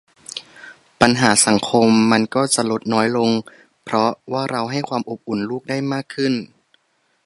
[1.01, 3.29] ปัญหาสังคมมันก็จะลดน้อยลง
[3.83, 6.33] เพราะว่าเราให้ความอบอุ่นลูกได้มากขึ้น